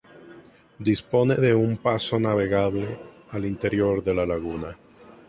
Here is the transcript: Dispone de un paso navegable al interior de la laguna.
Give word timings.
Dispone 0.87 1.35
de 1.35 1.53
un 1.53 1.77
paso 1.77 2.19
navegable 2.19 2.99
al 3.29 3.45
interior 3.45 4.03
de 4.03 4.15
la 4.15 4.25
laguna. 4.25 4.73